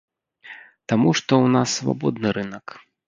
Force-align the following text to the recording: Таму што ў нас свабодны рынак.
Таму 0.93 1.13
што 1.19 1.33
ў 1.43 1.47
нас 1.57 1.77
свабодны 1.81 2.29
рынак. 2.39 2.67